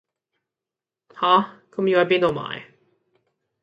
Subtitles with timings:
[1.13, 2.65] 吓,咁要係邊到買